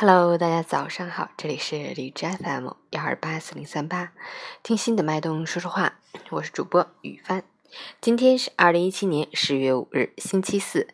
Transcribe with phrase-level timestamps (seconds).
[0.00, 4.12] Hello，大家早上好，这里是荔枝 FM 幺二八四零三八，
[4.62, 5.98] 听心的脉动说说话，
[6.30, 7.42] 我是主播雨帆。
[8.00, 10.86] 今天是二零一七年十月五日，星期四，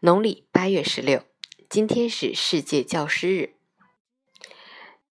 [0.00, 1.22] 农历八月十六。
[1.70, 3.54] 今天是世界教师日，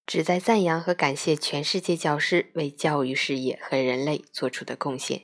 [0.05, 5.23] 旨在赞扬和感谢全世界教师为教育事业和人类做出的贡献，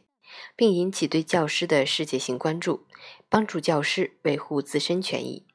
[0.55, 2.88] 并引起对教师的世界性关注，
[3.30, 5.45] 帮助教师维护自身权益。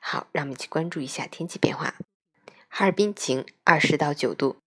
[0.00, 1.94] 好，让我们去关注一下天气变化。
[2.68, 4.58] 哈尔滨晴，二十到九度，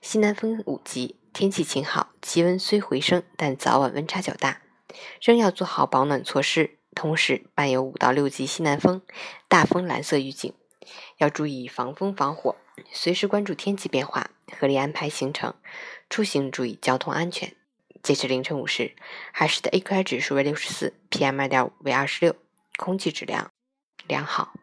[0.00, 4.62] 西南风五级，天气晴好，气温虽回升，但早晚温差较大，
[5.20, 6.78] 仍要做好保暖措施。
[6.94, 9.02] 同时伴有五到六级西南风，
[9.46, 10.52] 大风蓝色预警，
[11.18, 12.56] 要注意防风防火，
[12.90, 15.54] 随时关注天气变化，合理安排行程，
[16.10, 17.54] 出行注意交通安全。
[18.02, 18.96] 截至凌晨五时，
[19.32, 22.34] 海市的 AQI 指数为六十四，PM 二点五为二十六，
[22.76, 23.50] 空气质量
[24.06, 24.54] 良好。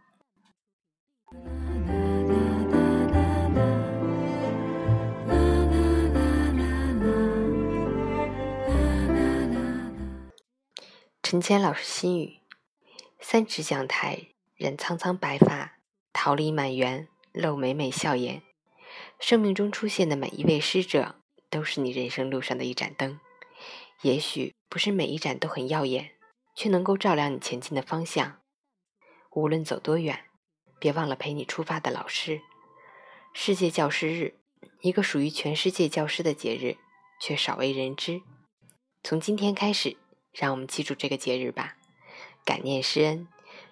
[11.28, 12.38] 陈谦老师心语：
[13.20, 15.80] 三尺讲台，染苍苍白发，
[16.14, 18.44] 桃李满园，露美美笑颜。
[19.20, 21.16] 生命中出现的每一位师者，
[21.50, 23.20] 都是你人生路上的一盏灯。
[24.03, 26.12] 也许不是每一盏都很耀眼，
[26.53, 28.42] 却能够照亮你前进的方向。
[29.31, 30.26] 无论走多远，
[30.78, 32.42] 别忘了陪你出发的老师。
[33.34, 34.36] 世界教师日，
[34.81, 36.78] 一个属于全世界教师的节日，
[37.20, 38.22] 却少为人知。
[39.02, 39.98] 从今天开始。
[40.36, 41.78] 让我们记住这个节日吧，
[42.44, 43.28] 感念师恩，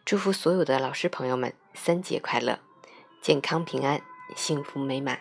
[0.06, 2.60] 祝福所有的老师朋友们三节快乐，
[3.22, 4.02] 健康平安，
[4.34, 5.20] 幸福美满。